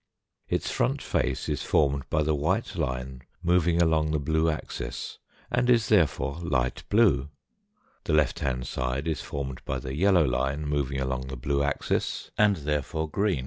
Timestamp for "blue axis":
4.17-5.19, 11.37-12.31